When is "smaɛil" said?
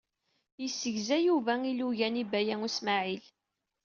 2.75-3.25